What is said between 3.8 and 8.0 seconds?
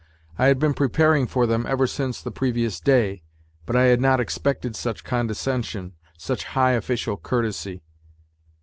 had not expected such condescension, such high official courtesy.